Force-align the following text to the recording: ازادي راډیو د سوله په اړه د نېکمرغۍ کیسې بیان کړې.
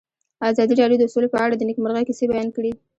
ازادي 0.49 0.73
راډیو 0.81 0.99
د 1.01 1.05
سوله 1.13 1.27
په 1.33 1.37
اړه 1.45 1.55
د 1.57 1.61
نېکمرغۍ 1.69 2.03
کیسې 2.07 2.25
بیان 2.31 2.47
کړې. 2.55 2.71